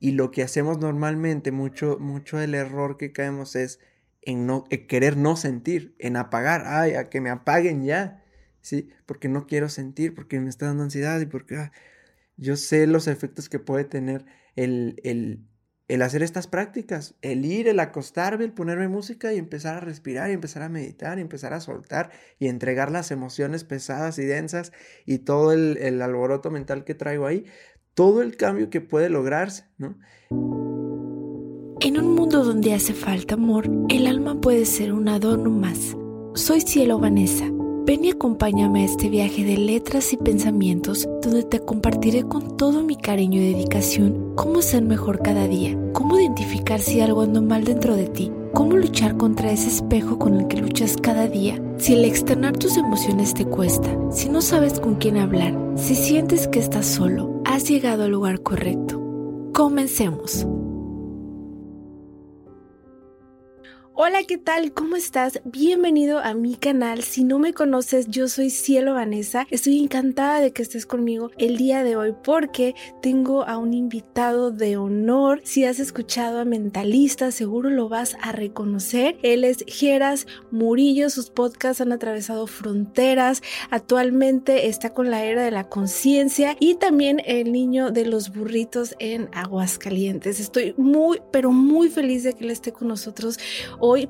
[0.00, 3.78] Y lo que hacemos normalmente, mucho, mucho del error que caemos es
[4.22, 8.24] en no querer no sentir, en apagar, ay, a que me apaguen ya,
[8.60, 8.90] ¿sí?
[9.06, 11.72] Porque no quiero sentir, porque me está dando ansiedad y porque ah,
[12.36, 14.24] yo sé los efectos que puede tener
[14.56, 15.44] el, el,
[15.90, 20.30] el hacer estas prácticas, el ir, el acostarme, el ponerme música y empezar a respirar
[20.30, 24.72] y empezar a meditar y empezar a soltar y entregar las emociones pesadas y densas
[25.04, 27.44] y todo el, alboroto mental que traigo ahí,
[27.94, 29.96] todo el cambio que puede lograrse, ¿no?
[31.80, 35.96] En un mundo donde hace falta amor, el alma puede ser un adorno más.
[36.34, 37.50] Soy Cielo Vanessa
[37.86, 42.84] Ven y acompáñame a este viaje de letras y pensamientos donde te compartiré con todo
[42.84, 47.64] mi cariño y dedicación cómo ser mejor cada día, cómo identificar si algo anda mal
[47.64, 51.60] dentro de ti, cómo luchar contra ese espejo con el que luchas cada día.
[51.80, 56.46] Si el externar tus emociones te cuesta, si no sabes con quién hablar, si sientes
[56.46, 59.00] que estás solo, has llegado al lugar correcto.
[59.54, 60.46] Comencemos.
[64.02, 64.72] Hola, ¿qué tal?
[64.72, 65.42] ¿Cómo estás?
[65.44, 67.02] Bienvenido a mi canal.
[67.02, 69.46] Si no me conoces, yo soy Cielo Vanessa.
[69.50, 74.52] Estoy encantada de que estés conmigo el día de hoy porque tengo a un invitado
[74.52, 75.42] de honor.
[75.44, 79.18] Si has escuchado a Mentalista, seguro lo vas a reconocer.
[79.22, 81.10] Él es Geras Murillo.
[81.10, 83.42] Sus podcasts han atravesado fronteras.
[83.68, 88.94] Actualmente está con la era de la conciencia y también el niño de los burritos
[88.98, 90.40] en Aguascalientes.
[90.40, 93.38] Estoy muy, pero muy feliz de que él esté con nosotros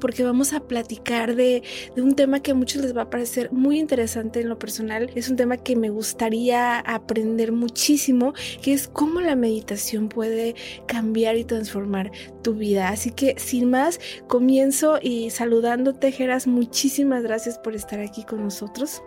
[0.01, 1.63] porque vamos a platicar de,
[1.97, 5.11] un tema que a muchos les va a parecer muy interesante en lo personal.
[5.15, 10.55] Es un tema que me gustaría aprender muchísimo, que es cómo la meditación puede
[10.87, 12.11] cambiar y transformar
[12.43, 12.89] tu vida.
[12.89, 19.03] Así que sin más, comienzo y saludándote, Geras, muchísimas gracias por estar aquí con nosotros.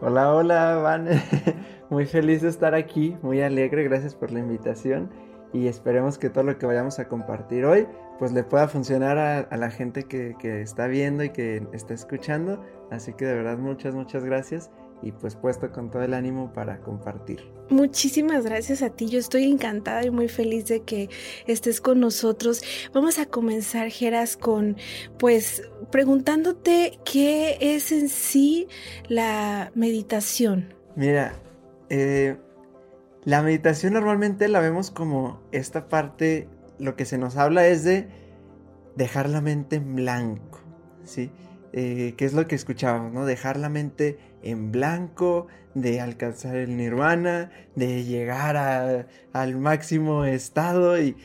[0.00, 1.08] Hola, hola, Van.
[1.90, 5.08] Muy feliz de estar aquí, muy alegre, gracias por la invitación
[5.54, 7.86] y esperemos que todo lo que vayamos a compartir hoy
[8.18, 12.64] pues le pueda funcionar a, la gente que, que, está viendo y que está escuchando.
[12.90, 14.70] Así que de verdad muchas, muchas gracias
[15.02, 17.40] y pues puesto con todo el ánimo para compartir.
[17.70, 21.08] Muchísimas gracias a ti, yo estoy encantada y muy feliz de que
[21.46, 22.62] estés con nosotros.
[22.92, 24.76] Vamos a comenzar, Geras, con
[25.18, 28.68] pues preguntándote qué es en sí
[29.08, 30.74] la meditación.
[30.96, 31.34] Mira,
[31.90, 32.36] eh,
[33.24, 38.08] la meditación normalmente la vemos como esta parte, lo que se nos habla es de
[38.96, 40.60] dejar la mente en blanco,
[41.04, 41.30] ¿sí?
[41.72, 43.26] Eh, que es lo que escuchábamos, ¿no?
[43.26, 51.16] Dejar la mente en blanco, de alcanzar el nirvana, de llegar al máximo estado y,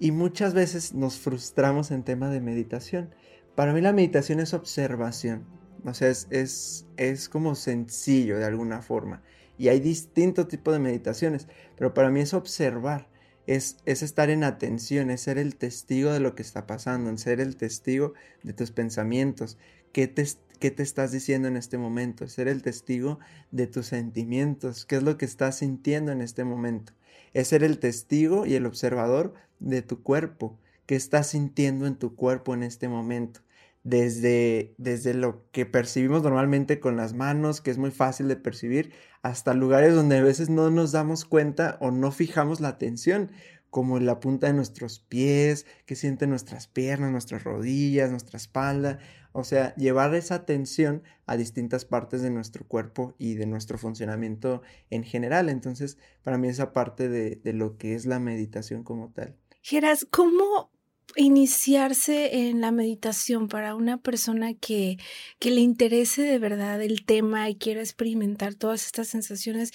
[0.00, 3.14] y muchas veces nos frustramos en tema de meditación.
[3.54, 5.44] Para mí la meditación es observación,
[5.84, 9.22] o sea, es, es, es como sencillo de alguna forma.
[9.58, 11.46] Y hay distintos tipos de meditaciones,
[11.76, 13.08] pero para mí es observar,
[13.46, 17.18] es, es, estar en atención, es ser el testigo de lo que está pasando, en
[17.18, 19.58] ser el testigo de tus pensamientos,
[19.92, 20.26] qué te,
[20.58, 23.18] qué te estás diciendo en este momento, ser el testigo
[23.50, 26.92] de tus sentimientos, qué es lo que estás sintiendo en este momento,
[27.32, 32.14] es ser el testigo y el observador de tu cuerpo, qué estás sintiendo en tu
[32.14, 33.40] cuerpo en este momento
[33.84, 38.92] desde, desde lo que percibimos normalmente con las manos, que es muy fácil de percibir,
[39.22, 43.30] hasta lugares donde a veces no nos damos cuenta o no fijamos la atención,
[43.70, 48.98] como la punta de nuestros pies, que sienten nuestras piernas, nuestras rodillas, nuestra espalda.
[49.32, 54.60] O sea, llevar esa atención a distintas partes de nuestro cuerpo y de nuestro funcionamiento
[54.90, 55.48] en general.
[55.48, 59.36] Entonces, para mí esa parte de, de lo que es la meditación como tal.
[59.62, 60.70] Geras, ¿cómo
[61.16, 64.98] iniciarse en la meditación para una persona que,
[65.38, 69.72] que le interese de verdad el tema y quiera experimentar todas estas sensaciones?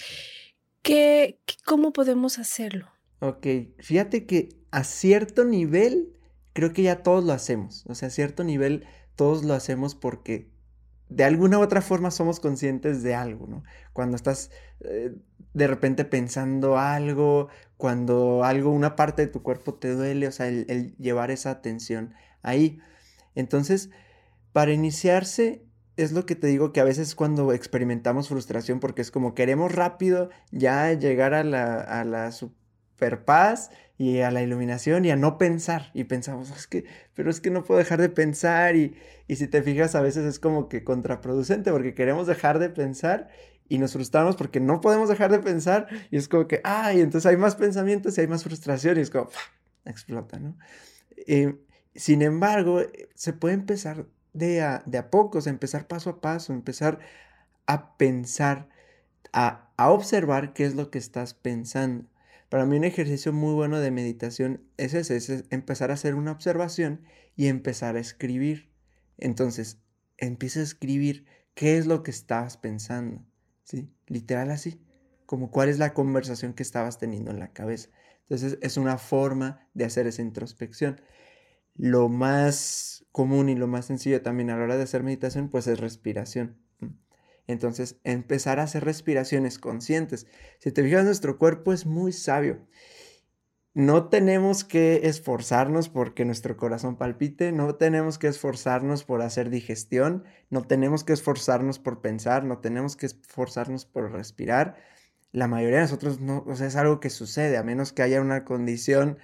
[0.82, 2.86] ¿qué, ¿Cómo podemos hacerlo?
[3.20, 3.46] Ok,
[3.78, 6.14] fíjate que a cierto nivel
[6.52, 7.84] creo que ya todos lo hacemos.
[7.88, 10.48] O sea, a cierto nivel todos lo hacemos porque
[11.08, 13.64] de alguna u otra forma somos conscientes de algo, ¿no?
[13.92, 14.50] Cuando estás
[14.80, 15.14] eh,
[15.58, 20.48] de repente pensando algo, cuando algo, una parte de tu cuerpo te duele, o sea,
[20.48, 22.80] el, llevar esa atención ahí.
[23.34, 23.90] Entonces,
[24.52, 25.64] para iniciarse,
[25.96, 29.74] es lo que te digo que a veces cuando experimentamos frustración, porque es como queremos
[29.74, 35.16] rápido ya llegar a la, a la super paz y a la iluminación y a
[35.16, 35.90] no pensar.
[35.92, 36.84] Y pensamos, es que,
[37.14, 38.76] pero es que no puedo dejar de pensar.
[38.76, 38.94] Y,
[39.26, 43.28] y si te fijas, a veces es como que contraproducente porque queremos dejar de pensar
[43.68, 47.26] y nos frustramos porque no podemos dejar de pensar y es como que, ay, entonces
[47.26, 49.28] hay más pensamientos y hay más frustración y es como,
[49.84, 50.56] explota, ¿no?
[51.26, 51.56] Eh,
[51.94, 52.80] sin embargo,
[53.14, 57.00] se puede empezar de a, de a pocos, empezar paso a paso, empezar
[57.66, 58.68] a pensar,
[59.32, 62.08] a, a observar qué es lo que estás pensando.
[62.48, 66.32] Para mí un ejercicio muy bueno de meditación es ese, es empezar a hacer una
[66.32, 67.02] observación
[67.36, 68.70] y empezar a escribir.
[69.18, 69.78] Entonces,
[70.16, 73.24] empieza a escribir qué es lo que estabas pensando,
[74.06, 74.80] Literal así,
[75.26, 77.90] como cuál es la conversación que estabas teniendo en la cabeza.
[78.22, 81.00] Entonces, es una forma de hacer esa introspección.
[81.74, 85.66] Lo más común y lo más sencillo también a la hora de hacer meditación, pues
[85.66, 86.56] es respiración.
[87.46, 90.26] Entonces, empezar a hacer respiraciones conscientes.
[90.58, 92.66] Si te fijas, nuestro cuerpo es muy sabio.
[93.78, 100.24] No tenemos que esforzarnos porque nuestro corazón palpite, no tenemos que esforzarnos por hacer digestión,
[100.50, 104.74] no tenemos que esforzarnos por pensar, no tenemos que esforzarnos por respirar.
[105.30, 108.20] La mayoría de nosotros no, o sea, es algo que sucede, a menos que haya
[108.20, 109.18] una condición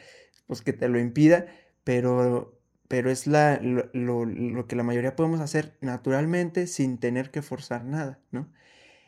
[0.47, 1.47] pues, que te lo impida,
[1.83, 2.57] pero
[2.87, 8.21] pero es la, lo, que la mayoría podemos hacer naturalmente sin tener que forzar nada,
[8.31, 8.49] ¿no?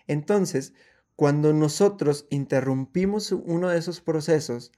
[0.09, 0.75] Entonces,
[1.15, 4.73] cuando nosotros interrumpimos uno de esos procesos,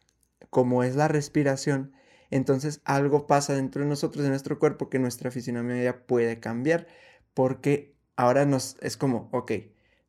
[0.50, 1.92] como es la respiración,
[2.30, 6.86] entonces algo pasa dentro de nosotros, de nuestro cuerpo, que nuestra fisionomía puede cambiar,
[7.34, 9.52] porque ahora nos es como, ok,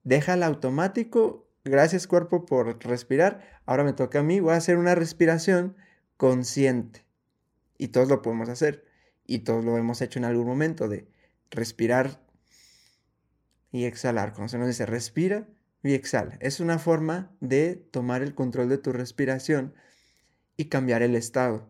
[0.03, 4.95] déjala automático, gracias cuerpo por respirar, ahora me toca a mí, voy a hacer una
[4.95, 5.75] respiración
[6.18, 7.06] consciente.
[7.77, 8.85] Y todos lo podemos hacer.
[9.25, 11.07] Y todos lo hemos hecho en algún momento de
[11.50, 12.19] respirar
[13.71, 14.33] y exhalar.
[14.33, 15.47] Cuando se nos dice respira
[15.81, 16.38] y exhala.
[16.42, 19.74] Es una forma de tomar el control de tu respiración
[20.59, 21.69] y cambiar el estado.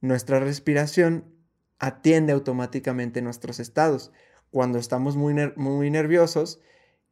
[0.00, 1.32] Nuestra respiración
[1.78, 4.10] atiende automáticamente nuestros estados.
[4.50, 6.60] Cuando estamos muy, muy nerviosos,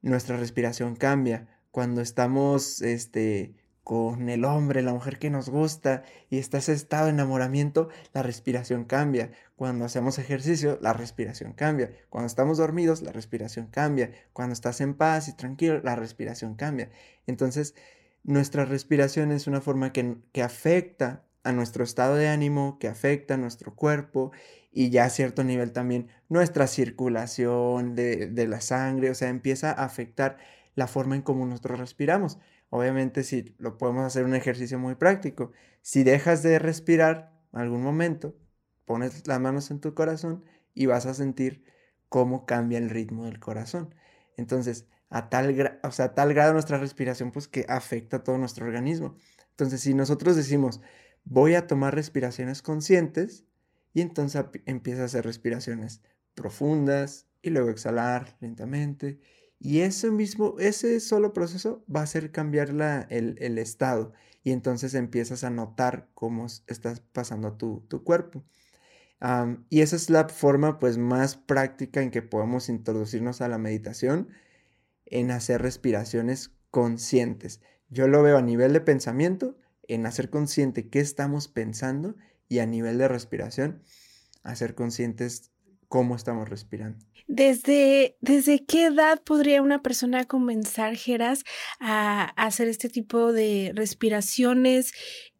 [0.03, 1.47] nuestra respiración cambia.
[1.71, 3.55] Cuando estamos este,
[3.85, 8.25] con el hombre, la mujer que nos gusta y está ese estado de enamoramiento, la
[8.25, 9.31] respiración cambia.
[9.55, 11.93] Cuando hacemos ejercicio, la respiración cambia.
[12.11, 14.11] Cuando estamos dormidos, la respiración cambia.
[14.33, 16.91] Cuando estás en paz y tranquilo, la respiración cambia.
[17.29, 17.77] Entonces,
[18.29, 23.35] nuestra respiración es una forma que, que afecta a nuestro estado de ánimo, que afecta
[23.35, 24.33] a nuestro cuerpo
[24.71, 29.71] y ya a cierto nivel también nuestra circulación de, de la sangre, o sea, empieza
[29.71, 30.37] a afectar
[30.75, 32.39] la forma en cómo nosotros respiramos.
[32.69, 35.53] Obviamente si lo podemos hacer un ejercicio muy práctico.
[35.81, 38.37] Si dejas de respirar algún momento,
[38.85, 41.65] pones las manos en tu corazón y vas a sentir
[42.11, 43.95] cómo cambia el ritmo del corazón.
[44.37, 48.67] Entonces, a tal, o sea, tal grado nuestra respiración, pues que afecta a todo nuestro
[48.67, 49.17] organismo.
[49.51, 50.81] Entonces, si nosotros decimos,
[51.25, 53.45] voy a tomar respiraciones conscientes,
[53.95, 56.03] y entonces empieza a hacer respiraciones
[56.35, 59.19] profundas y luego exhalar lentamente
[59.61, 62.69] y ese mismo, ese solo proceso va a hacer cambiar
[63.11, 64.13] el, estado
[64.45, 68.45] y entonces empiezas a notar cómo estás pasando tu, tu cuerpo.
[69.69, 74.29] y esa es la forma pues más práctica en que podemos introducirnos a la meditación,
[75.11, 77.61] en hacer respiraciones conscientes.
[77.89, 79.57] Yo lo veo a nivel de pensamiento,
[79.87, 82.15] en hacer consciente qué estamos pensando
[82.49, 83.83] y a nivel de respiración,
[84.43, 85.51] hacer conscientes
[85.89, 87.05] cómo estamos respirando.
[87.27, 91.45] ¿Desde, ¿Desde qué edad podría una persona comenzar, Geras,
[91.81, 94.93] a hacer este tipo de respiraciones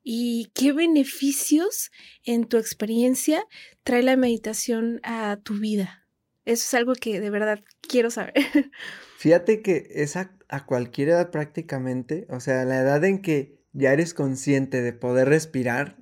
[0.03, 1.91] y qué beneficios
[2.25, 3.45] en tu experiencia
[3.85, 6.08] trae la meditación a tu vida?
[6.49, 8.35] Eso es algo que de verdad quiero saber.
[9.19, 10.31] Fíjate que es a,
[10.67, 15.99] cualquier edad prácticamente, o sea, la edad en que ya eres consciente de poder respirar,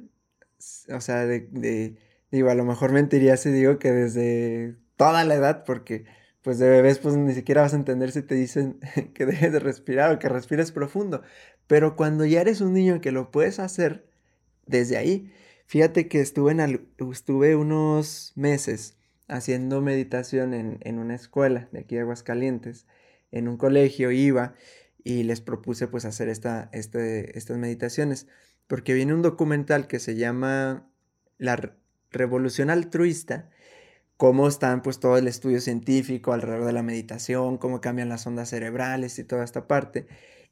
[0.89, 1.99] o sea, de
[2.31, 6.05] Digo, a lo mejor mentiría si digo que desde toda la edad, porque
[6.43, 8.81] pues de bebés pues ni siquiera vas a entender si te dicen
[9.15, 11.23] que dejes de respirar o que respires profundo.
[11.67, 14.07] Pero cuando ya eres un niño que lo puedes hacer
[14.67, 15.33] desde ahí,
[15.67, 18.96] fíjate que estuve, en estuve unos meses
[19.29, 22.87] haciendo meditación en, en, una escuela de aquí de Aguascalientes,
[23.33, 24.55] en un colegio iba
[25.07, 28.27] y les propuse pues hacer esta, este, estas meditaciones,
[28.67, 30.91] porque viene un documental que se llama
[31.39, 31.77] La
[32.11, 33.49] revolución altruista,
[34.17, 38.51] cómo están pues todo el estudio científico alrededor de la meditación, cómo cambian las ondas
[38.51, 40.07] cerebrales y toda esta parte,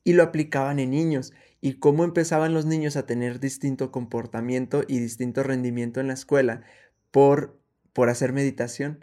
[0.04, 4.98] y lo aplicaban en niños, y cómo empezaban los niños a tener distinto comportamiento y
[4.98, 6.62] distinto rendimiento en la escuela
[7.10, 7.58] por,
[7.94, 9.02] por hacer meditación.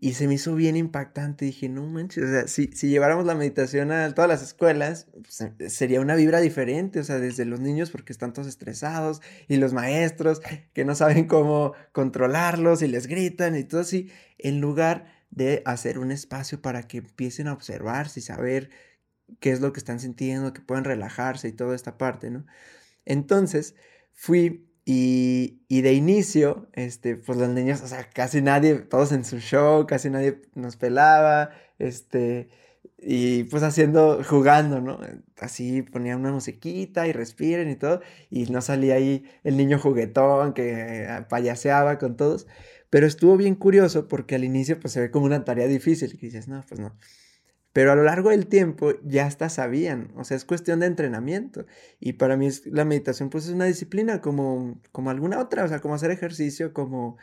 [0.00, 1.44] Y se me hizo bien impactante.
[1.44, 5.08] Dije, no manches, o sea, si, si lleváramos la meditación a todas las escuelas,
[5.66, 7.00] sería una vibra diferente.
[7.00, 10.40] O sea, desde los niños porque están todos estresados y los maestros
[10.72, 15.98] que no saben cómo controlarlos y les gritan y todo así, en lugar de hacer
[15.98, 18.70] un espacio para que empiecen a observarse y saber
[19.40, 22.46] qué es lo que están sintiendo, que puedan relajarse y toda esta parte, ¿no?
[23.04, 23.74] Entonces,
[24.12, 29.38] fui y, de inicio, este, pues los niños, o sea, casi nadie, todos en su
[29.38, 32.48] show, casi nadie nos pelaba, este,
[32.96, 34.98] y pues haciendo, jugando, ¿no?
[35.38, 40.54] Así ponía una musiquita y respiren y todo, y no salía ahí el niño juguetón
[40.54, 42.46] que eh, payaseaba con todos,
[42.88, 46.26] pero estuvo bien curioso porque al inicio pues se ve como una tarea difícil, que
[46.26, 46.96] dices, no, pues no.
[47.78, 51.64] Pero a lo largo del tiempo ya hasta sabían, o sea, es cuestión de entrenamiento.
[52.00, 55.78] Y para mí la meditación pues es una disciplina como, como alguna otra, o sea,
[55.78, 57.18] como hacer ejercicio, como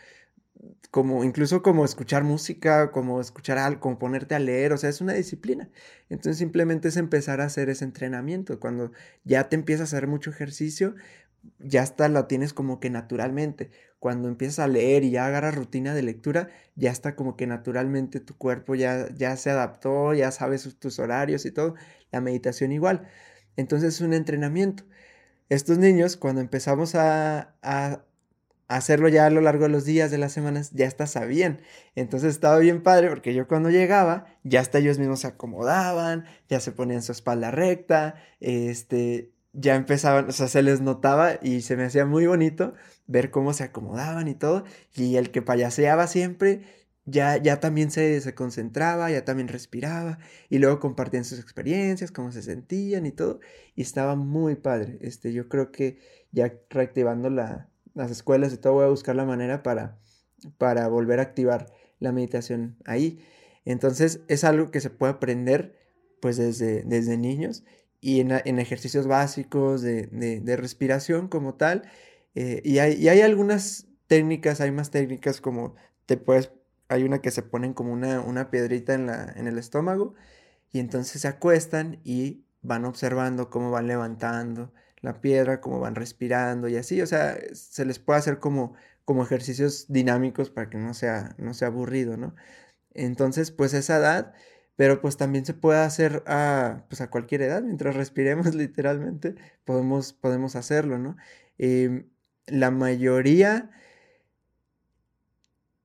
[0.92, 5.02] como incluso como escuchar música, como escuchar algo, como ponerte a leer, o sea, es
[5.02, 5.70] una disciplina.
[6.10, 8.58] Entonces simplemente es empezar a hacer ese entrenamiento.
[8.62, 8.94] Cuando
[9.26, 10.96] ya te empiezas a hacer mucho ejercicio,
[11.60, 13.72] ya está, lo tienes como que naturalmente.
[14.00, 18.20] Cuando empiezas a leer y ya agarras rutina de lectura, ya está como que naturalmente
[18.20, 21.76] tu cuerpo ya, ya se adaptó, ya sabes tus horarios y todo.
[22.12, 23.08] La meditación igual.
[23.56, 24.84] Entonces es un entrenamiento.
[25.50, 28.06] Estos niños, cuando empezamos a, a
[28.68, 31.62] hacerlo ya a lo largo de los días, de las semanas, ya hasta sabían.
[31.96, 36.60] Entonces estaba bien padre porque yo cuando llegaba, ya hasta ellos mismos se acomodaban, ya
[36.60, 41.78] se ponían su espalda recta, este, ya empezaban, o sea, se les notaba y se
[41.78, 42.74] me hacía muy bonito
[43.08, 44.66] ver cómo se acomodaban y todo.
[44.96, 46.64] Y el que payaseaba siempre,
[47.06, 50.20] ya, ya también se, se concentraba, ya también respiraba
[50.50, 53.40] y luego compartían sus experiencias, cómo se sentían y todo.
[53.76, 54.98] Y estaba muy padre.
[55.02, 56.00] Este, yo creo que
[56.32, 60.00] ya reactivando la, las escuelas y todo, voy a buscar la manera para,
[60.58, 61.68] para volver a activar
[62.00, 63.20] la meditación ahí.
[63.66, 65.78] Entonces es algo que se puede aprender
[66.22, 67.64] pues desde, desde niños
[68.06, 71.90] y en, ejercicios básicos de, respiración como tal.
[72.36, 76.52] Eh, y, hay, hay, algunas técnicas, hay más técnicas como te puedes,
[76.88, 80.14] hay una que se ponen como una, una piedrita en, la, en el estómago
[80.72, 84.72] y entonces se acuestan y van observando cómo van levantando
[85.02, 89.24] la piedra, cómo van respirando y así, o sea, se les puede hacer como, como
[89.24, 92.36] ejercicios dinámicos para que no sea, no sea aburrido, ¿no?
[92.94, 94.34] Entonces, pues esa edad,
[94.76, 100.14] pero pues también se puede hacer a, pues a cualquier edad, mientras respiremos literalmente, podemos,
[100.14, 101.18] podemos hacerlo, ¿no?
[101.58, 102.08] Em,
[102.48, 103.72] la mayoría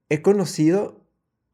[0.09, 1.06] he conocido,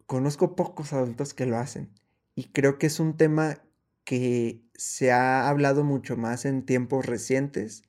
[0.07, 1.91] conozco pocos adultos que lo hacen
[2.35, 3.63] y creo que es un tema
[4.05, 7.83] que se ha hablado mucho más en tiempos recientes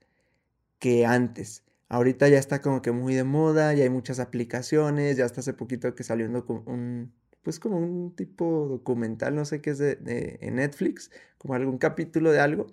[0.79, 1.63] que antes.
[1.89, 5.53] Ahorita ya está como que muy de moda, ya hay muchas aplicaciones, ya hasta hace
[5.53, 6.27] poquito que salió
[6.65, 7.13] un,
[7.47, 12.41] pues como un tipo documental, no sé qué es de, Netflix, como algún capítulo de
[12.41, 12.67] algo,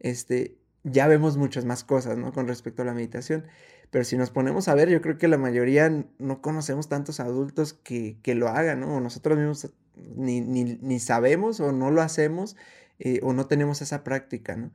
[0.00, 2.32] este, ya vemos muchas más cosas, ¿no?
[2.32, 3.44] Con respecto a la meditación.
[3.90, 7.74] Pero si nos ponemos a ver, yo creo que la mayoría no conocemos tantos adultos
[7.74, 8.96] que, que lo hagan, ¿no?
[8.96, 9.70] O nosotros mismos
[10.16, 12.56] ni, ni, sabemos o no lo hacemos
[12.98, 14.72] eh, o no tenemos esa práctica, ¿no?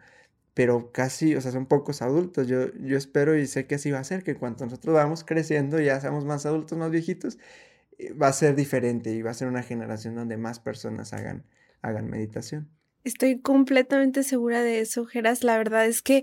[0.54, 2.46] Pero casi, o sea, son pocos adultos.
[2.46, 5.80] Yo, yo espero y sé que así va a ser, que cuando nosotros vamos creciendo
[5.80, 7.40] ya seamos más adultos, más viejitos,
[8.22, 11.46] va a ser diferente y va a ser una generación donde más personas hagan,
[11.82, 12.70] hagan meditación.
[13.04, 15.44] Estoy completamente segura de eso, Geras.
[15.44, 16.22] La verdad es que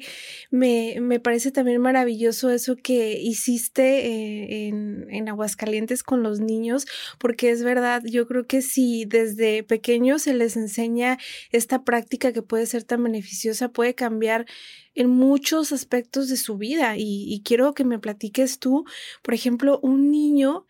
[0.52, 6.87] me, me parece también maravilloso eso que hiciste eh, en, en, Aguascalientes con los niños,
[7.18, 11.18] porque es verdad, yo creo que si desde pequeños se les enseña
[11.50, 14.47] esta práctica que puede ser tan beneficiosa, puede cambiar
[14.94, 16.97] en muchos aspectos de su vida.
[16.97, 18.85] Y, y quiero que me platiques tú,
[19.23, 20.64] por ejemplo, un niño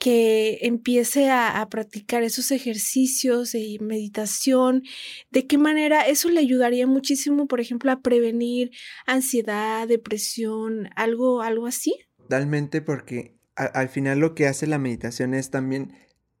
[0.00, 4.82] que empiece a, practicar esos ejercicios de meditación,
[5.30, 8.70] de qué manera eso le ayudaría muchísimo, por ejemplo, a prevenir
[9.06, 11.94] ansiedad, depresión, algo, algo así.
[12.16, 15.92] Totalmente, porque al final lo que hace la meditación es también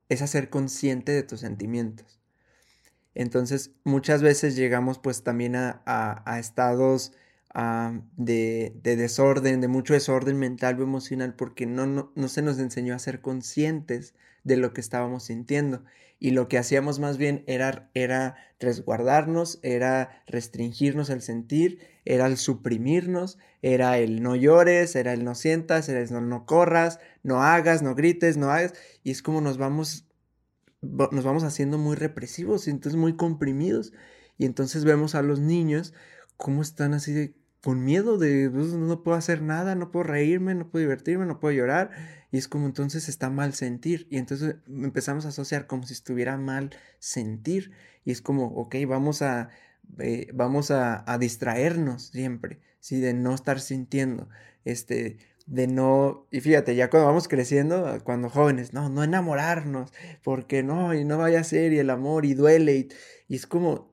[0.08, 2.18] es hacer consciente de tus sentimientos.
[3.14, 7.12] Entonces, muchas veces llegamos pues también a, a estados
[7.54, 12.98] de, desorden, de mucho desorden mental o emocional, porque no, no, se nos enseñó a
[12.98, 14.14] ser conscientes
[14.44, 15.84] de lo que estábamos sintiendo.
[16.22, 22.36] Y lo que hacíamos más bien era, era resguardarnos, era restringirnos el sentir, era el
[22.36, 27.42] suprimirnos, era el no llores, era el no sientas, era el no, no corras, no
[27.42, 28.74] hagas, no grites, no hagas.
[29.02, 30.06] Y es como nos vamos,
[30.82, 33.94] nos vamos haciendo muy represivos entonces muy comprimidos.
[34.36, 35.94] Y entonces vemos a los niños
[36.36, 40.54] cómo están así de con miedo de pues, no puedo hacer nada, no puedo reírme,
[40.54, 41.90] no puedo divertirme, no puedo llorar.
[42.32, 44.06] Y es como entonces está mal sentir.
[44.10, 47.72] Y entonces empezamos a asociar como si estuviera mal sentir.
[48.04, 49.50] Y es como, ok, vamos a,
[49.98, 53.00] eh, vamos a, distraernos siempre, ¿sí?
[53.00, 54.28] De no estar sintiendo,
[54.64, 60.62] este, de no, y fíjate, ya cuando vamos creciendo, cuando jóvenes, no, no enamorarnos, porque
[60.62, 62.88] no, y no vaya a ser, y el amor, y duele,
[63.28, 63.92] y es como,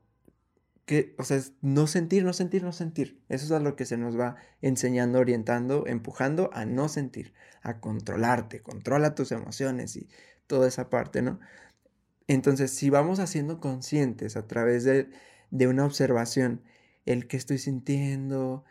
[0.87, 3.21] que, o sea, no sentir, no sentir, no sentir.
[3.29, 7.79] Eso es a lo que se nos va enseñando, orientando, empujando a no sentir, a
[7.81, 10.07] controlarte, controla tus emociones y
[10.47, 11.39] toda esa parte, ¿no?
[12.27, 15.09] Entonces, si vamos haciendo conscientes a través de,
[15.51, 16.63] de una observación
[17.05, 18.63] el que estoy sintiendo,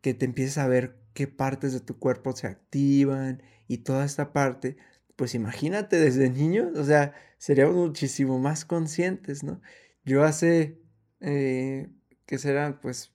[0.00, 4.32] que te empieces a ver qué partes de tu cuerpo se activan y toda esta
[4.32, 4.76] parte,
[5.16, 9.60] pues imagínate desde niños, o sea, seríamos muchísimo más conscientes, ¿no?
[10.04, 10.78] Yo hace,
[11.26, 11.88] eh,
[12.26, 13.12] que serán pues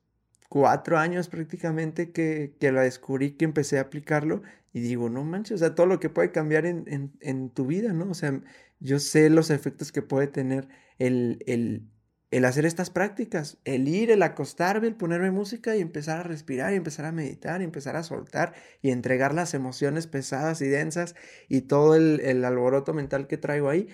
[0.49, 4.41] cuatro años prácticamente que, que la descubrí, que empecé a aplicarlo
[4.73, 7.93] y digo, no manches, o sea, todo lo que puede cambiar en, en, tu vida,
[7.93, 8.09] ¿no?
[8.09, 8.41] O sea,
[8.79, 11.87] yo sé los efectos que puede tener el, el,
[12.31, 16.73] el hacer estas prácticas, el ir, el acostarme, el ponerme música y empezar a respirar
[16.73, 21.15] y empezar a meditar y empezar a soltar y entregar las emociones pesadas y densas
[21.47, 23.87] y todo el, el alboroto mental que traigo ahí,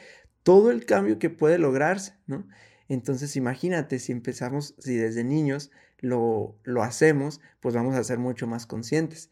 [0.44, 2.48] todo el cambio que puede lograrse, ¿no?
[2.88, 8.48] Entonces imagínate si empezamos, si desde niños lo, lo hacemos, pues vamos a ser mucho
[8.48, 9.30] más conscientes.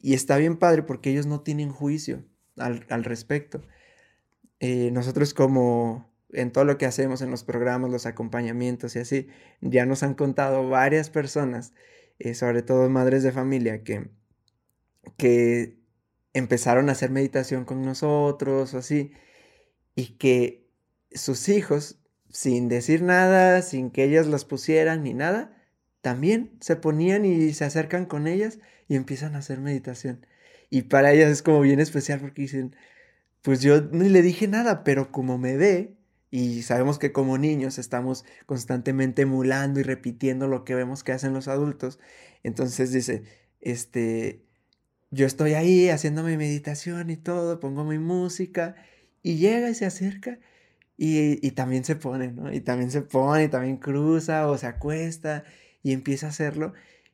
[0.00, 2.24] Y está bien padre porque ellos no tienen juicio
[2.56, 3.62] al, al respecto.
[4.60, 9.28] Eh, nosotros como en todo lo que hacemos en los programas, los acompañamientos y así,
[9.60, 11.72] ya nos han contado varias personas,
[12.18, 14.10] eh, sobre todo madres de familia, que,
[15.16, 15.78] que
[16.32, 19.12] empezaron a hacer meditación con nosotros o así,
[19.94, 20.68] y que
[21.12, 21.98] sus hijos,
[22.30, 25.56] sin decir nada, sin que ellas las pusieran ni nada,
[26.00, 30.26] también se ponían y se acercan con ellas y empiezan a hacer meditación.
[30.70, 32.76] Y para ellas es como bien especial porque dicen,
[33.42, 35.96] pues yo ni le dije nada, pero como me ve,
[36.30, 41.32] y sabemos que como niños estamos constantemente emulando y repitiendo lo que vemos que hacen
[41.32, 41.98] los adultos.
[42.42, 43.22] Entonces dice,
[43.60, 44.44] este,
[45.10, 48.74] yo estoy ahí haciendo mi meditación y todo, pongo mi música
[49.22, 50.38] y llega y se acerca
[50.96, 52.52] y, y también se pone, ¿no?
[52.52, 55.44] Y también se pone y también cruza o se acuesta
[55.82, 56.72] y empieza a hacerlo.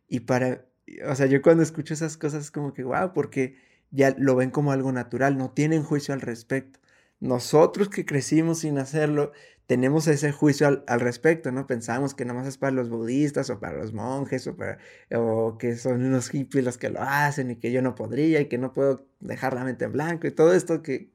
[0.08, 0.66] Y para,
[1.08, 3.56] o sea, yo cuando escucho esas cosas como que, wow, porque
[3.90, 6.80] ya lo ven como algo natural, no tienen juicio al respecto
[7.22, 9.30] nosotros que crecimos sin hacerlo,
[9.68, 11.68] tenemos ese juicio al, respecto, ¿no?
[11.68, 14.78] Pensamos que nada más es para los budistas o para los monjes o, para,
[15.14, 18.46] o que son unos hippies los que lo hacen y que yo no podría y
[18.48, 21.10] que no puedo dejar la mente en blanco y todo esto que...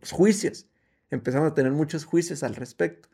[0.00, 0.66] Pues, juicios.
[1.14, 3.08] Empezamos a tener muchos juicios al respecto.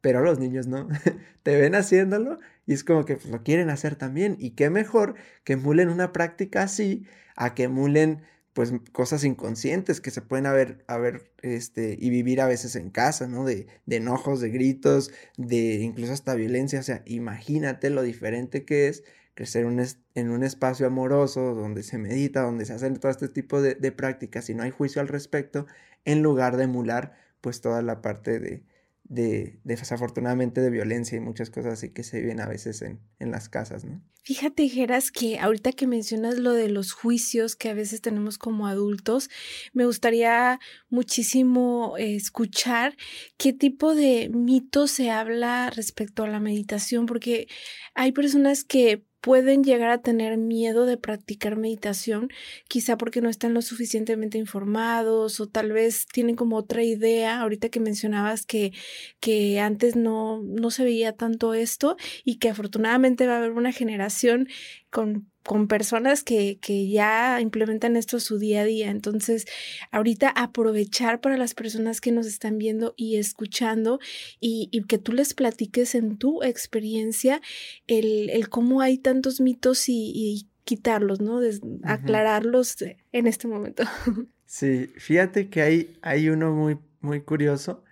[0.00, 0.88] Pero los niños no.
[1.42, 4.36] Te ven haciéndolo y es como que pues, lo quieren hacer también.
[4.38, 5.14] Y qué mejor
[5.44, 10.82] que emulen una práctica así a que emulen pues cosas inconscientes que se pueden haber,
[10.86, 13.44] haber este, y vivir a veces en casa, ¿no?
[13.44, 16.80] De, de, enojos, de gritos, de incluso hasta violencia.
[16.80, 19.66] O sea, imagínate lo diferente que es crecer
[20.14, 23.92] en un espacio amoroso donde se medita, donde se hacen todo este tipo de, de
[23.92, 25.66] prácticas y no hay juicio al respecto,
[26.06, 28.64] en lugar de emular pues toda la parte de,
[29.04, 33.30] de, desafortunadamente de violencia y muchas cosas así que se viven a veces en, en
[33.30, 34.02] las casas, ¿no?
[34.24, 38.66] Fíjate, Geras, que ahorita que mencionas lo de los juicios que a veces tenemos como
[38.66, 39.30] adultos,
[39.72, 42.96] me gustaría muchísimo escuchar
[43.36, 47.46] qué tipo de mitos se habla respecto a la meditación, porque
[47.94, 52.28] hay personas que pueden llegar a tener miedo de practicar meditación,
[52.68, 57.68] quizá porque no están lo suficientemente informados o tal vez tienen como otra idea, ahorita
[57.68, 58.70] que mencionabas que,
[59.18, 63.72] que antes no, no se veía tanto esto y que afortunadamente va a haber una
[63.72, 64.46] generación
[64.90, 68.90] con con personas que, que, ya implementan esto su día a día.
[68.90, 69.46] Entonces,
[69.92, 74.00] ahorita aprovechar para las personas que nos están viendo y escuchando
[74.40, 77.40] y, y que tú les platiques en tu experiencia
[77.86, 81.40] el, el cómo hay tantos mitos y, y quitarlos, ¿no?
[81.84, 82.76] Aclararlos
[83.12, 83.84] en este momento.
[84.48, 87.82] Sí, fíjate que hay, hay uno muy, muy curioso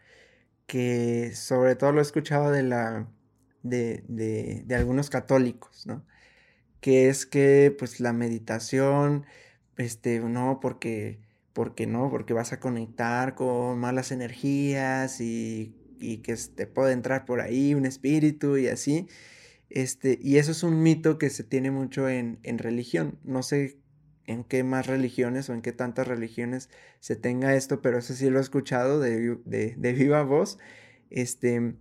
[0.69, 3.09] que sobre todo lo he escuchado de la
[3.64, 6.07] de, de, de algunos católicos, ¿no?
[6.85, 9.25] Que es que pues la meditación,
[9.79, 11.18] este, no, porque,
[11.55, 17.25] porque no, porque vas a conectar con malas energías y, y que te puede entrar
[17.25, 19.09] por ahí un espíritu y así.
[19.70, 23.18] Este, y eso es un mito que se tiene mucho en, en religión.
[23.25, 23.79] No sé
[24.27, 26.68] en qué más religiones o en qué tantas religiones
[27.01, 30.59] se tenga esto, pero eso sí lo he escuchado de, de, de viva voz.
[31.09, 31.77] Este,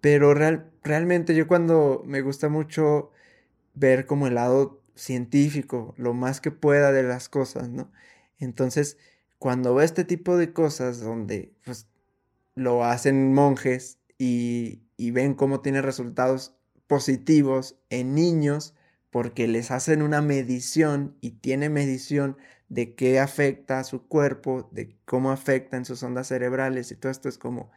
[0.00, 3.10] pero real, realmente yo cuando me gusta mucho
[3.74, 7.90] ver como el lado científico, lo más que pueda de las cosas, ¿no?
[8.38, 8.98] Entonces,
[9.38, 11.86] cuando ve este tipo de cosas donde pues,
[12.54, 16.54] lo hacen monjes y, y ven cómo tiene resultados
[16.86, 18.74] positivos en niños,
[19.10, 22.36] porque les hacen una medición y tiene medición
[22.68, 27.12] de qué afecta a su cuerpo, de cómo afecta en sus ondas cerebrales y todo
[27.12, 27.70] esto es como,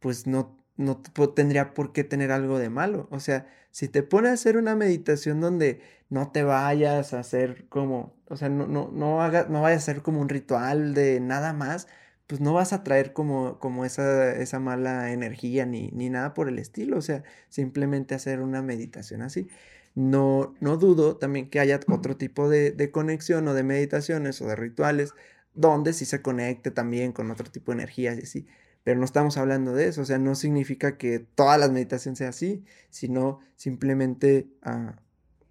[0.00, 0.98] pues no, no
[1.34, 3.08] tendría por qué tener algo de malo.
[3.10, 7.68] O sea, si te pone a hacer una meditación donde no te vayas a hacer
[7.68, 11.20] como, o sea, no, no, no, haga, no vayas a hacer como un ritual de
[11.20, 11.88] nada más,
[12.26, 16.48] pues no vas a traer como, como esa, esa mala energía ni, ni nada por
[16.48, 19.48] el estilo, o sea, simplemente hacer una meditación así.
[19.94, 24.46] No, no dudo también que haya otro tipo de, de, conexión o de meditaciones o
[24.46, 25.14] de rituales
[25.54, 28.46] donde sí se conecte también con otro tipo de energías y así.
[28.86, 32.28] Pero no estamos hablando de eso, o sea, no significa que todas las meditaciones sea
[32.28, 34.94] así, sino simplemente ah,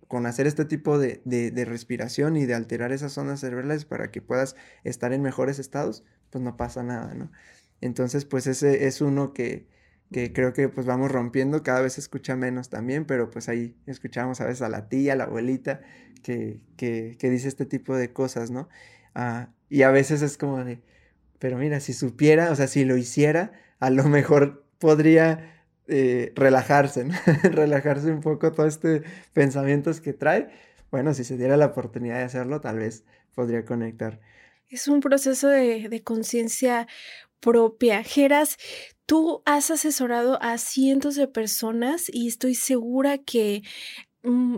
[0.08, 4.22] con hacer este tipo de, de, respiración y de alterar esas zonas cerebrales para que
[4.22, 7.30] puedas estar en mejores estados, pues no pasa nada, ¿no?
[7.82, 9.68] Entonces, pues ese es uno que,
[10.14, 13.76] que creo que pues vamos rompiendo, cada vez se escucha menos también, pero pues ahí
[13.86, 15.82] escuchamos a veces a la tía, a la abuelita,
[16.24, 18.70] que, que, que dice este tipo de cosas, ¿no?
[19.14, 20.82] Ah, y a veces es como de,
[21.40, 27.08] pero mira, si supiera, o sea, si lo hiciera, a lo mejor podría eh, relajarse,
[27.44, 29.02] relajarse un poco todos estos
[29.34, 30.50] pensamientos que trae.
[30.92, 34.20] Bueno, si se diera la oportunidad de hacerlo, tal vez podría conectar.
[34.70, 36.88] Es un proceso de, de conciencia
[37.40, 38.04] propia.
[38.04, 38.58] Geras,
[39.06, 43.62] tú has asesorado a cientos de personas y estoy segura que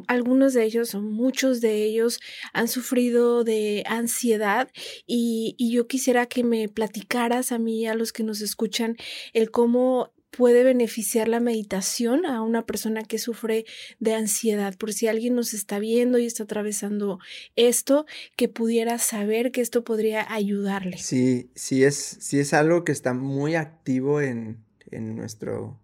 [0.08, 2.20] algunos de ellos o muchos de ellos
[2.54, 4.70] han sufrido de ansiedad
[5.06, 8.96] y, y, yo quisiera que me platicaras a mí, a los que nos escuchan,
[9.34, 13.66] el cómo puede beneficiar la meditación a una persona que sufre
[14.00, 14.76] de ansiedad.
[14.78, 17.20] Por si alguien nos está viendo y está atravesando
[17.56, 20.98] esto, que pudiera saber que esto podría ayudarle.
[20.98, 25.80] Sí, sí es, sí es algo que está muy activo en, en nuestro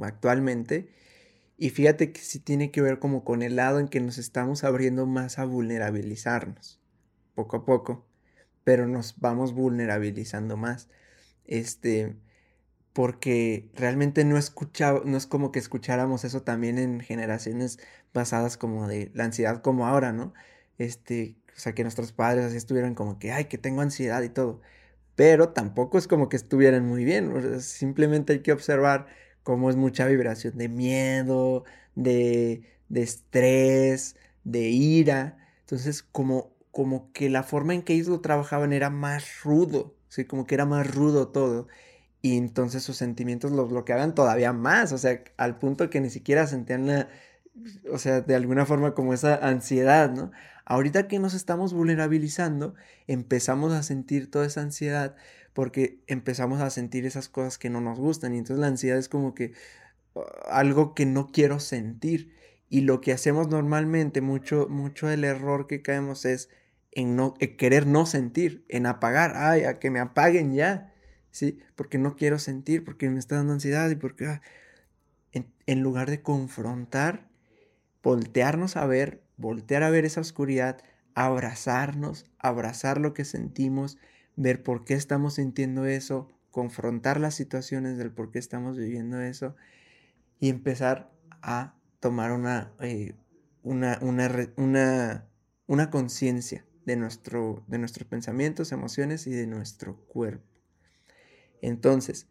[0.00, 0.88] actualmente.
[1.62, 4.64] Y fíjate que sí tiene que ver como con el lado en que nos estamos
[4.64, 6.80] abriendo más a vulnerabilizarnos,
[7.36, 8.04] poco a poco,
[8.64, 10.88] pero nos vamos vulnerabilizando más.
[11.44, 12.16] Este,
[12.92, 17.78] porque realmente no escuchaba, no es como que escucháramos eso también en generaciones
[18.10, 20.34] pasadas como de la ansiedad como ahora, ¿no?
[20.78, 24.30] Este, o sea, que nuestros padres así estuvieran como que, ay, que tengo ansiedad y
[24.30, 24.60] todo,
[25.14, 29.06] pero tampoco es como que estuvieran muy bien, simplemente hay que observar
[29.42, 37.30] cómo es mucha vibración de miedo, de, de estrés, de ira, entonces como, como que
[37.30, 40.24] la forma en que ellos lo trabajaban era más rudo, ¿sí?
[40.24, 41.68] Como que era más rudo todo
[42.22, 46.46] y entonces sus sentimientos los bloqueaban todavía más, o sea, al punto que ni siquiera
[46.46, 47.08] sentían la,
[47.90, 50.30] o sea, de alguna forma como esa ansiedad, ¿no?
[50.64, 52.74] Ahorita que nos estamos vulnerabilizando,
[53.06, 55.16] empezamos a sentir toda esa ansiedad
[55.52, 59.08] porque empezamos a sentir esas cosas que no nos gustan y entonces la ansiedad es
[59.08, 59.52] como que
[60.14, 62.34] uh, algo que no quiero sentir
[62.68, 66.48] y lo que hacemos normalmente, mucho, mucho el error que caemos es
[66.90, 70.92] en no en querer no sentir, en apagar, ay, a que me apaguen ya.
[71.30, 71.58] ¿sí?
[71.74, 74.26] Porque no quiero sentir, porque me está dando ansiedad y porque...
[74.26, 74.42] Ah,
[75.66, 77.28] en, lugar de confrontar,
[78.02, 80.82] voltearnos a ver, voltear a ver esa oscuridad,
[81.14, 83.98] abrazarnos, abrazar lo que sentimos,
[84.36, 89.54] ver por qué estamos sintiendo eso, confrontar las situaciones del por qué estamos viviendo eso
[90.40, 93.14] y empezar a tomar una, eh,
[93.62, 95.28] una, una,
[95.66, 100.46] una conciencia de, nuestro, de nuestros pensamientos, emociones y de nuestro cuerpo.
[101.60, 102.28] Entonces,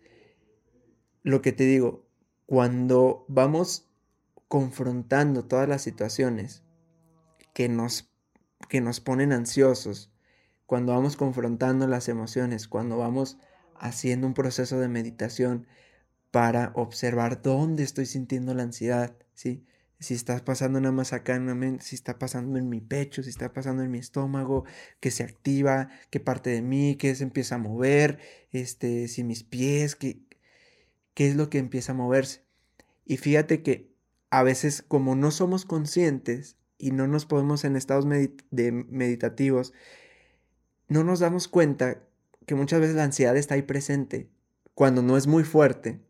[1.23, 2.07] lo que te digo,
[2.45, 3.89] cuando vamos
[4.47, 6.63] confrontando todas las situaciones
[7.53, 8.09] que nos,
[8.69, 10.11] que nos ponen ansiosos,
[10.65, 13.37] cuando vamos confrontando las emociones, cuando vamos
[13.75, 15.67] haciendo un proceso de meditación
[16.31, 19.65] para observar dónde estoy sintiendo la ansiedad, ¿sí?
[20.01, 23.53] si está pasando nada más acá en si está pasando en mi pecho, si está
[23.53, 24.65] pasando en mi estómago,
[24.99, 28.19] que se activa, qué parte de mí, qué se empieza a mover,
[28.51, 30.19] este, si mis pies, qué,
[31.13, 32.43] qué es lo que empieza a moverse.
[33.05, 33.91] Y fíjate que
[34.31, 39.73] a veces como no somos conscientes y no nos podemos en estados de meditativos,
[40.87, 42.03] no nos damos cuenta
[42.45, 44.29] que muchas veces la ansiedad está ahí presente
[44.73, 46.01] cuando no es muy fuerte,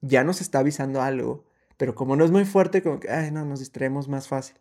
[0.00, 1.44] ya nos está avisando algo
[1.82, 4.56] pero como no es muy fuerte, como que, ay, no, nos distraemos más fácil.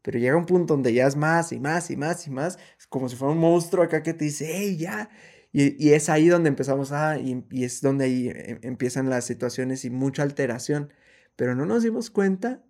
[0.00, 3.10] Pero llega un punto donde ya es más y más y más y más, como
[3.10, 5.10] si fuera un monstruo acá que te dice, hey, ya.
[5.52, 9.84] Y, es ahí donde empezamos, ah, y, y es donde ahí em, empiezan las situaciones
[9.84, 10.94] y mucha alteración.
[11.36, 12.62] Pero no nos dimos cuenta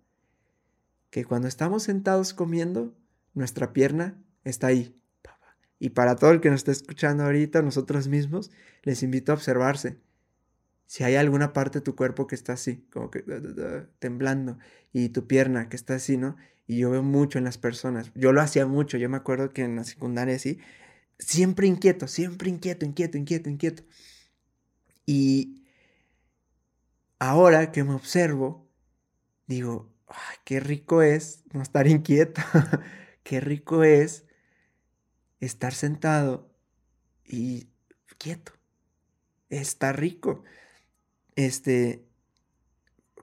[1.13, 2.97] que cuando estamos sentados comiendo,
[3.35, 4.99] nuestra pierna está ahí.
[5.77, 8.49] Y para todo el que nos está escuchando ahorita, nosotros mismos,
[8.81, 9.99] les invito a observarse
[10.87, 13.23] si hay alguna parte de tu cuerpo que está así, como que
[13.99, 14.57] temblando,
[14.91, 16.35] y tu pierna que está así, ¿no?
[16.65, 19.61] Y yo veo mucho en las personas, yo lo hacía mucho, yo me acuerdo que
[19.61, 20.57] en la secundaria así,
[21.19, 23.83] siempre inquieto, siempre inquieto, inquieto, inquieto, inquieto.
[25.05, 25.61] Y
[27.19, 28.67] ahora que me observo,
[29.45, 29.92] digo,
[30.43, 32.41] qué rico es no estar inquieto,
[33.23, 34.25] qué rico es
[35.39, 36.49] estar sentado
[37.25, 37.69] y
[38.17, 38.53] quieto.
[39.49, 40.43] Está rico.
[41.35, 42.05] Este,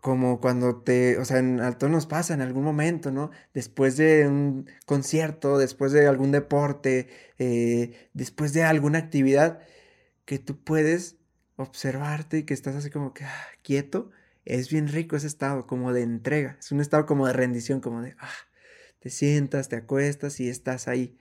[0.01, 3.31] como cuando te, o sea, a todos nos pasa en algún momento, ¿no?
[3.55, 9.61] Después de un concierto, después de algún deporte, eh, después de alguna actividad,
[10.25, 11.17] que tú puedes
[11.57, 14.11] observarte y que estás así como que ah, quieto,
[14.45, 18.03] es bien rico ese estado, como de entrega, es un estado como de rendición, como
[18.03, 18.29] de, ah,
[18.99, 21.17] te sientas, te acuestas y estás ahí.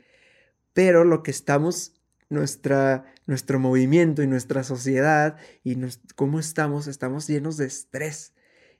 [0.73, 1.93] Pero lo que estamos,
[2.29, 5.77] nuestra, nuestro movimiento y nuestra sociedad y
[6.15, 8.33] cómo estamos, estamos llenos de estrés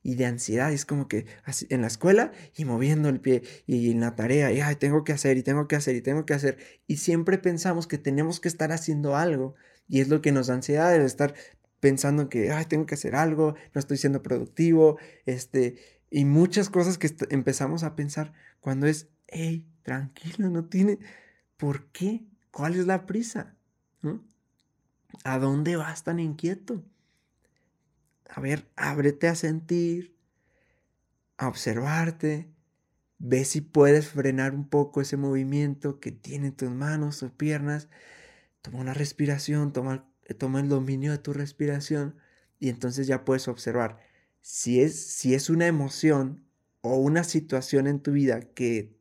[0.04, 0.72] y de ansiedad.
[0.72, 1.26] Es como que
[1.70, 5.14] en la escuela y moviendo el pie y en la tarea y Ay, tengo que
[5.14, 6.58] hacer y tengo que hacer y tengo que hacer.
[6.88, 9.56] Y siempre pensamos que tenemos que estar haciendo algo
[9.88, 11.34] y es lo que nos da ansiedad, el estar
[11.80, 15.78] pensando que Ay, tengo que hacer algo, no estoy siendo productivo, este,
[16.10, 21.00] y muchas cosas que empezamos a pensar cuando es, hey, tranquilo, no tiene,
[21.58, 22.26] ¿por qué?
[22.52, 23.56] ¿Cuál es la prisa?
[25.24, 26.84] ¿A dónde vas tan inquieto?
[28.30, 30.16] A ver, ábrete a sentir,
[31.38, 32.52] a observarte,
[33.18, 37.90] ve si puedes frenar un poco ese movimiento que tienen tus manos o piernas,
[38.62, 42.16] toma una respiración, toma, toma el dominio de tu respiración
[42.60, 44.00] y entonces ya puedes observar.
[44.42, 46.46] Si es, si es una emoción
[46.82, 48.96] o una situación en tu vida que,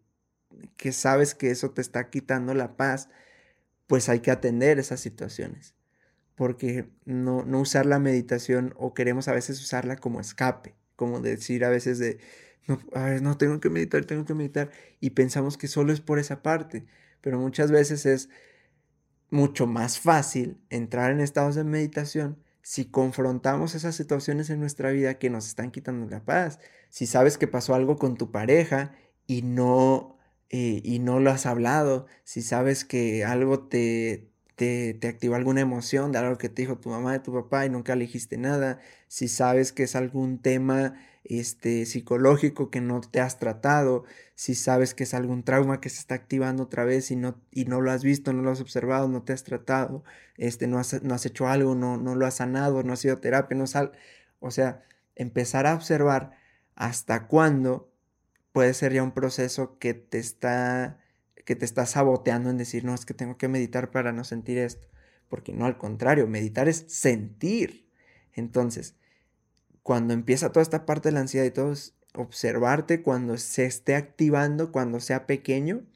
[0.76, 3.08] que sabes que eso te está quitando la paz,
[3.86, 5.74] pues hay que atender esas situaciones.
[6.34, 11.64] Porque no, no usar la meditación o queremos a veces usarla como escape, como decir
[11.64, 12.18] a veces de,
[12.68, 16.00] no, a ver, no, tengo que meditar, tengo que meditar, y pensamos que solo es
[16.00, 16.86] por esa parte,
[17.20, 18.28] pero muchas veces es
[19.30, 25.18] mucho más fácil entrar en estados de meditación si confrontamos esas situaciones en nuestra vida
[25.18, 26.58] que nos están quitando la paz.
[26.90, 28.92] Si sabes que pasó algo con tu pareja
[29.26, 30.18] y no,
[30.50, 36.10] eh, y no lo has hablado, si sabes que algo te, te, activó alguna emoción
[36.10, 39.28] de algo que te dijo tu mamá y tu papá y nunca le nada, si
[39.28, 40.94] sabes que es algún tema
[41.24, 46.00] este, psicológico que no te has tratado, si sabes que es algún trauma que se
[46.00, 49.06] está activando otra vez y no, y no lo has visto, no lo has observado,
[49.08, 50.02] no te has tratado,
[50.36, 53.18] este, no, has, no has hecho algo, no, no lo has sanado, no has sido
[53.18, 53.92] terapia, no sal,
[54.40, 54.82] o sea,
[55.14, 56.32] empezar a observar
[56.74, 57.92] hasta cuándo
[58.52, 60.98] puede ser ya un proceso que te está
[61.48, 64.58] que te estás saboteando en decir, no, es que tengo que meditar para no sentir
[64.58, 64.87] esto.
[65.30, 67.88] Porque no, al contrario, meditar es sentir.
[68.34, 68.96] Entonces,
[69.82, 71.72] cuando empieza toda esta parte de la ansiedad y todo,
[72.12, 75.87] observarte cuando se esté activando, cuando sea pequeño,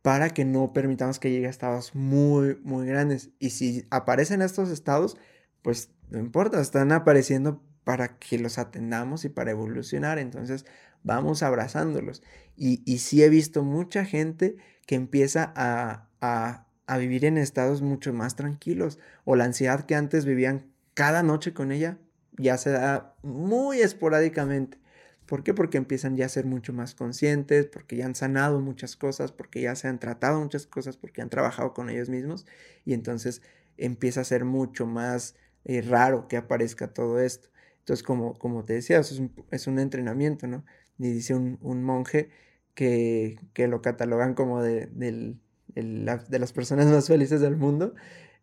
[0.00, 3.28] para que no permitamos que llegue a estados muy, muy grandes.
[3.38, 5.18] Y si aparecen estos estados,
[5.60, 10.18] pues no importa, están apareciendo para que los atendamos y para evolucionar.
[10.18, 10.64] Entonces,
[11.02, 12.22] vamos abrazándolos.
[12.56, 17.82] Y, y sí he visto mucha gente que empieza a, a, a vivir en estados
[17.82, 18.98] mucho más tranquilos.
[19.24, 21.98] O la ansiedad que antes vivían cada noche con ella
[22.38, 24.78] ya se da muy esporádicamente.
[25.26, 25.54] ¿Por qué?
[25.54, 29.62] Porque empiezan ya a ser mucho más conscientes, porque ya han sanado muchas cosas, porque
[29.62, 32.46] ya se han tratado muchas cosas, porque han trabajado con ellos mismos
[32.84, 33.40] y entonces
[33.78, 37.48] empieza a ser mucho más eh, raro que aparezca todo esto.
[37.82, 40.64] Entonces, como, como te decía, es un, es un entrenamiento, ¿no?
[40.98, 42.30] y dice un, monje
[42.74, 47.94] que, lo catalogan como de, de, las personas más felices del mundo,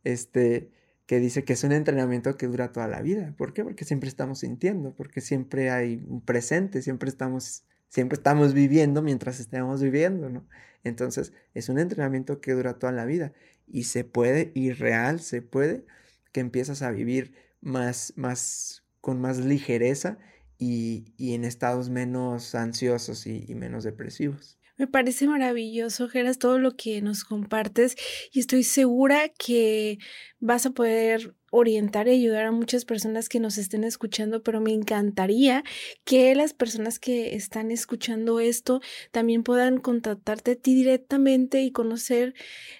[0.04, 0.72] este,
[1.06, 3.34] que dice que es un entrenamiento que dura toda la vida.
[3.38, 3.64] ¿Por qué?
[3.64, 9.40] Porque siempre estamos sintiendo, porque siempre hay un presente, siempre estamos, siempre estamos viviendo mientras
[9.40, 10.48] estemos viviendo, ¿no?
[10.84, 13.34] Entonces, es un entrenamiento que dura toda la vida
[13.68, 15.86] y se puede, y real se puede,
[16.32, 20.18] que empiezas a vivir más, más, con más ligereza
[20.58, 24.58] y, en estados menos ansiosos y, menos depresivos.
[24.78, 27.98] Me parece maravilloso, Geras, todo lo que nos compartes
[28.32, 29.98] y estoy segura que
[30.40, 34.72] vas a poder orientar y ayudar a muchas personas que nos estén escuchando, pero me
[34.72, 35.64] encantaría
[36.06, 38.80] que las personas que están escuchando esto
[39.12, 42.34] también puedan contactarte a ti directamente y conocer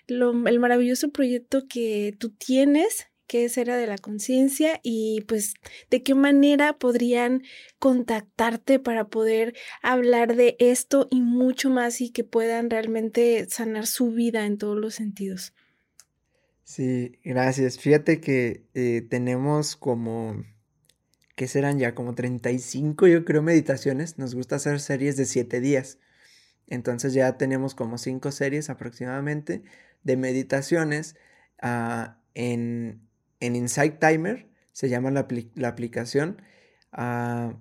[0.08, 5.54] el maravilloso proyecto que tú tienes qué es era de la conciencia y pues
[5.92, 7.44] de qué manera podrían
[7.78, 14.12] contactarte para poder hablar de esto y mucho más y que puedan realmente sanar su
[14.12, 15.54] vida en todos los sentidos.
[16.64, 17.78] Sí, gracias.
[17.78, 20.44] Fíjate que eh, tenemos como,
[21.36, 21.94] ¿qué serán ya?
[21.94, 24.18] Como 35 yo creo meditaciones.
[24.18, 26.00] Nos gusta hacer series de 7 días.
[26.66, 29.62] Entonces ya tenemos como 5 series aproximadamente
[30.04, 31.16] de meditaciones
[31.62, 33.09] uh, en,
[33.40, 35.28] en Insight Timer, se llama la,
[35.68, 36.42] aplicación.
[36.92, 37.54] Ah,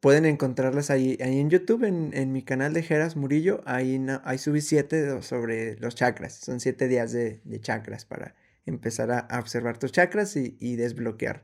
[0.00, 3.62] pueden encontrarlas ahí, ahí en YouTube, en, mi canal de Geras Murillo.
[3.64, 6.34] Ahí, ahí subí siete sobre los chakras.
[6.34, 8.34] Son siete días de, chakras para
[8.66, 11.42] empezar a, observar tus chakras y, desbloquear.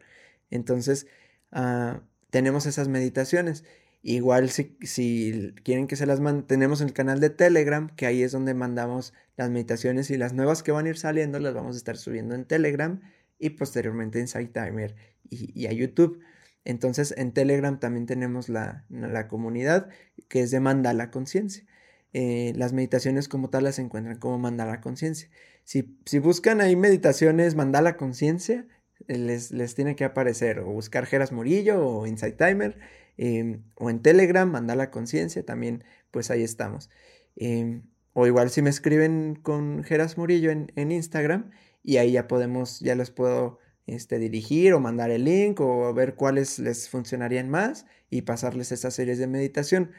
[0.50, 1.06] Entonces,
[1.52, 3.64] ah, tenemos esas meditaciones.
[4.02, 8.22] Igual si, si quieren que se las manden, tenemos el canal de Telegram, que ahí
[8.22, 11.74] es donde mandamos las meditaciones y las nuevas que van a ir saliendo las vamos
[11.74, 13.00] a estar subiendo en Telegram
[13.38, 14.96] y posteriormente en SciTimer
[15.28, 16.20] y, y a YouTube.
[16.68, 18.84] Entonces en Telegram también tenemos la,
[19.28, 19.88] comunidad
[20.28, 21.64] que es de Mandala Conciencia.
[22.12, 25.30] Eh, las meditaciones como tal las encuentran como Mandala Conciencia.
[25.64, 28.66] Si, si, buscan ahí meditaciones Mandala Conciencia,
[29.06, 32.78] eh, les, les, tiene que aparecer o buscar Geras Murillo o Insight Timer
[33.16, 36.90] em, o en Telegram Mandala Conciencia también pues ahí estamos.
[37.36, 41.50] Em, o igual si me escriben con Geras Murillo en, en Instagram
[41.88, 46.16] y ahí ya podemos, ya les puedo este, dirigir o mandar el link o ver
[46.16, 49.92] cuáles les funcionarían más y pasarles estas series de meditación.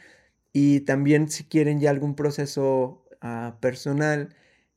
[0.54, 4.36] Y también si quieren ya algún proceso ah, personal,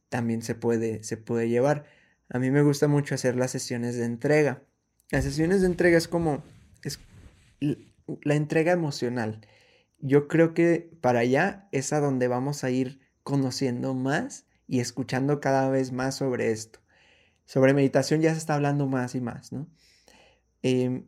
[0.09, 1.85] también se puede, se puede llevar.
[2.31, 4.63] A mí me gusta mucho hacer las sesiones de entrega.
[5.11, 6.43] Las sesiones de entrega es como
[6.83, 6.99] es
[8.23, 9.47] la entrega emocional.
[9.99, 15.43] Yo creo que para allá es a donde vamos a ir conociendo más y escuchando
[15.43, 16.82] cada vez más sobre esto.
[17.53, 19.69] Sobre meditación ya se está hablando más y más, ¿no?
[20.63, 21.05] Em,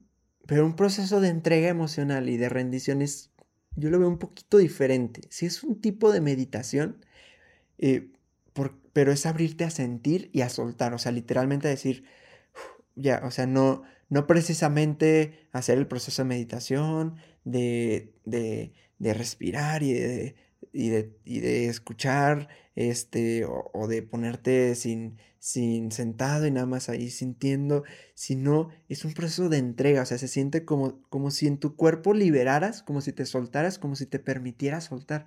[0.46, 3.30] pero un proceso de entrega emocional y de rendición es,
[3.76, 5.22] yo lo veo un poquito diferente.
[5.30, 7.02] Si es un tipo de meditación,
[7.78, 8.12] eh,
[8.92, 12.04] pero es abrirte a sentir y a soltar, o sea, literalmente decir,
[12.94, 19.82] ya, o sea, no, no precisamente hacer el proceso de meditación, de, de, de respirar
[19.82, 20.36] y de,
[20.74, 26.88] y de, y de escuchar, este, o, de ponerte sin, sin sentado y nada más
[26.88, 27.84] ahí sintiendo,
[28.14, 31.76] sino es un proceso de entrega, o sea, se siente como, como si en tu
[31.76, 35.26] cuerpo liberaras, como si te soltaras, como si te permitieras soltar.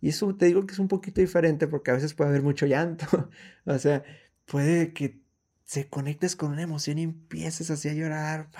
[0.00, 2.66] Y eso te digo que es un poquito diferente porque a veces puede haber mucho
[2.66, 3.06] llanto,
[3.64, 4.04] o sea,
[4.46, 5.22] puede que
[5.64, 8.50] se conectes con una emoción y empieces así a llorar,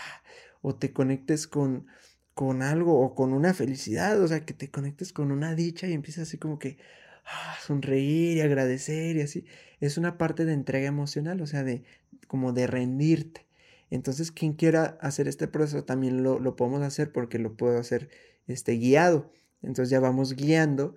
[0.62, 1.86] o te conectes con,
[2.34, 5.92] con algo o con una felicidad, o sea, que te conectes con una dicha y
[5.92, 6.78] empieces así como que
[7.26, 9.44] ah, sonreír y agradecer y así.
[9.80, 11.84] Es una parte de entrega emocional, o sea, de
[12.28, 13.46] como de rendirte.
[13.90, 18.08] Entonces, quien quiera hacer este proceso también lo, lo podemos hacer porque lo puedo hacer
[18.46, 19.30] este, guiado.
[19.62, 20.94] Entonces ya vamos guiando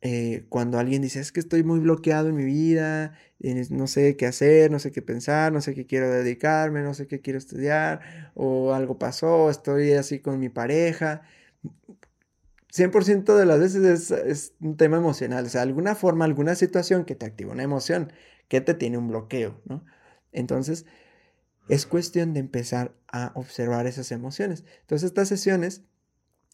[0.00, 3.14] eh, cuando alguien dice, es que estoy muy bloqueado en mi vida,
[3.70, 7.08] no sé qué hacer, no sé qué pensar, no sé qué quiero dedicarme, no sé
[7.08, 11.22] qué quiero estudiar, o algo pasó, estoy así con mi pareja.
[12.72, 17.04] 100% de las veces es, es, un tema emocional, o sea, alguna forma, alguna situación
[17.04, 18.12] que te activa una emoción,
[18.48, 19.84] que te tiene un bloqueo, ¿no?
[20.32, 20.86] Entonces,
[21.68, 24.64] es cuestión de empezar a observar esas emociones.
[24.82, 25.82] Entonces, estas sesiones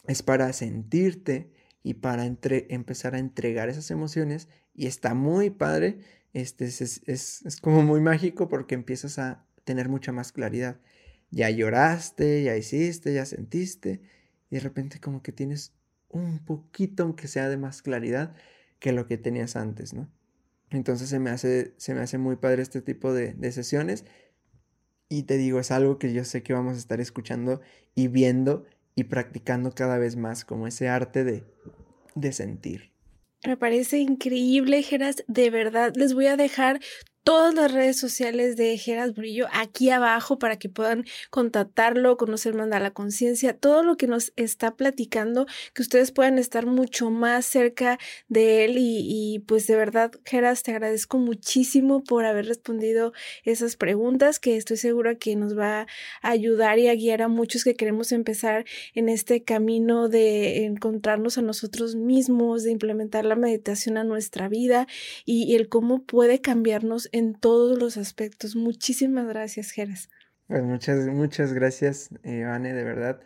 [0.07, 1.52] es para sentirte
[1.85, 5.99] y para empezar a entregar esas emociones y está muy padre,
[6.33, 10.81] este, es, es, como muy mágico porque empiezas a tener mucha más claridad.
[11.31, 14.01] Ya lloraste, ya hiciste, ya sentiste
[14.51, 15.75] y de repente como que tienes
[16.09, 18.35] un poquito, aunque sea de más claridad
[18.79, 20.11] que lo que tenías antes, ¿no?
[20.70, 24.07] Entonces se me hace, se me hace muy padre este tipo de sesiones
[25.11, 27.61] y te digo, es algo que yo sé que vamos a estar escuchando
[27.94, 31.44] y viendo y practicando cada vez más como ese arte de,
[32.14, 32.92] de sentir.
[33.46, 35.24] Me parece increíble, Geras.
[35.26, 36.80] De verdad, les voy a dejar
[37.24, 42.70] todas las redes sociales de Geras Brillo aquí abajo para que puedan contactarlo, conocer más
[42.70, 47.46] a la conciencia, todo lo que nos está platicando, que ustedes puedan estar mucho más
[47.46, 53.76] cerca de él y, pues de verdad, Geras, te agradezco muchísimo por haber respondido esas
[53.76, 55.87] preguntas que estoy segura que nos va
[56.20, 61.38] a ayudar y a guiar a muchos que queremos empezar en este camino de encontrarnos
[61.38, 64.87] a nosotros mismos, de implementar la meditación a nuestra vida
[65.24, 68.57] y, y el cómo puede cambiarnos en todos los aspectos.
[68.57, 70.11] Muchísimas gracias, Geras.
[70.48, 73.20] Pues muchas, muchas gracias, Ivane, de verdad,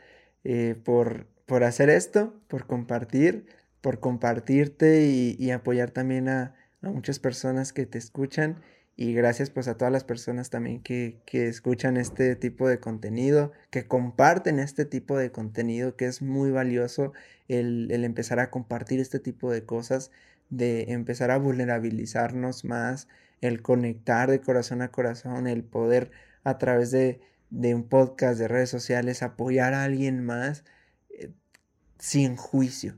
[0.45, 3.47] eh, por, por hacer esto, por compartir,
[3.81, 8.61] por compartirte y, apoyar también a, muchas personas que te escuchan.
[8.95, 13.53] Y gracias pues a todas las personas también que, que, escuchan este tipo de contenido,
[13.71, 17.15] que comparten este tipo de contenido, que es muy valioso
[17.47, 20.11] el, el empezar a compartir este tipo de cosas,
[20.51, 23.09] de empezar a vulnerabilizarnos más,
[23.41, 26.11] el conectar de corazón a corazón, el poder
[26.45, 27.21] a través de,
[27.51, 30.65] un podcast, de redes sociales, apoyar a alguien más
[31.11, 31.33] eh,
[31.99, 32.97] sin juicio.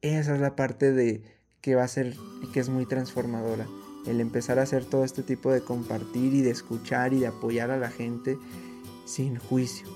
[0.00, 1.22] Esa es la parte de
[1.60, 3.66] que va a ser y que es muy transformadora.
[4.06, 7.70] El empezar a hacer todo este tipo de compartir y de escuchar y de apoyar
[7.70, 8.36] a la gente
[9.04, 9.86] sin juicio.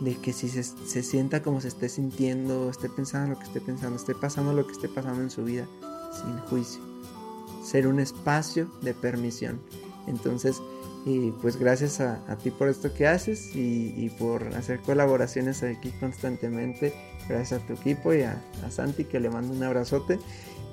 [0.00, 3.60] De que si se, se sienta como se esté sintiendo, esté pensando lo que esté
[3.60, 5.68] pensando, esté pasando lo que esté pasando en su vida,
[6.10, 6.89] sin juicio
[7.62, 9.60] ser un espacio de permisión.
[10.06, 10.60] Entonces,
[11.06, 16.92] Y pues gracias a, ti por esto que haces y, por hacer colaboraciones aquí constantemente.
[17.26, 20.18] Gracias a tu equipo y a, a Santi que le mando un abrazote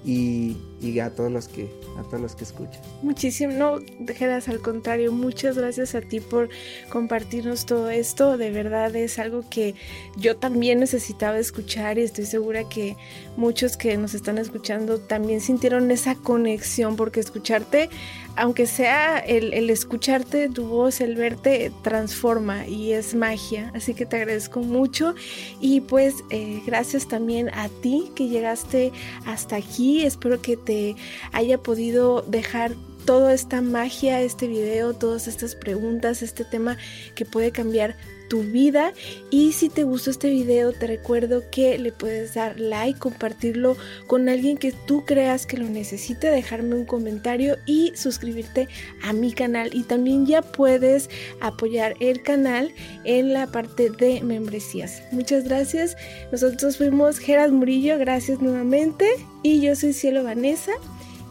[0.08, 0.56] y,
[1.02, 2.82] a todos los que a todos los que escuchan.
[3.02, 6.50] Muchísimo, no, dejeras al contrario, muchas gracias a ti por
[6.90, 9.76] compartirnos todo esto, de verdad es algo que
[10.16, 12.96] yo también necesitaba escuchar y estoy segura que
[13.36, 17.90] muchos que nos están escuchando también sintieron esa conexión porque escucharte
[18.38, 23.72] aunque sea el, escucharte tu voz, el verte, transforma y es magia.
[23.76, 25.16] Así que te agradezco mucho
[25.60, 28.92] y pues eh, gracias también a ti que llegaste
[29.26, 30.06] hasta aquí.
[30.06, 30.96] Espero que te
[31.32, 32.74] haya podido dejar
[33.06, 36.78] toda esta magia, este video, todas estas preguntas, este tema
[37.16, 37.96] que puede cambiar
[38.28, 38.94] tu vida
[39.30, 44.30] y si te gustó este video te recuerdo que le puedes dar like, compartirlo con
[44.30, 48.68] alguien que tú creas que lo necesite, dejarme un comentario y suscribirte
[49.04, 51.10] a mi canal y también ya puedes
[51.40, 52.74] apoyar el canal
[53.04, 55.02] en la parte de membresías.
[55.12, 55.96] Muchas gracias,
[56.32, 59.08] nosotros fuimos Gerard Murillo, gracias nuevamente
[59.44, 60.72] y yo soy Cielo Vanessa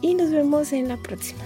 [0.01, 1.43] y nos vemos en la próxima.